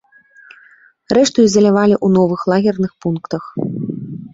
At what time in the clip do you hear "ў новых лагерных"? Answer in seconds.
2.05-2.91